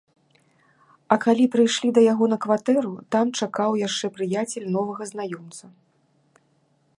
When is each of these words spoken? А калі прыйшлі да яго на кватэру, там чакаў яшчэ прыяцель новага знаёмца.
А 1.15 1.17
калі 1.25 1.43
прыйшлі 1.55 1.89
да 1.97 2.01
яго 2.13 2.25
на 2.31 2.37
кватэру, 2.45 2.93
там 3.17 3.25
чакаў 3.39 3.71
яшчэ 3.87 4.05
прыяцель 4.17 4.67
новага 4.79 5.03
знаёмца. 5.13 5.65